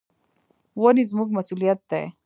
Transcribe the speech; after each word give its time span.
ونې 0.81 1.03
زموږ 1.09 1.29
مسؤلیت 1.37 1.79
دي. 1.89 2.03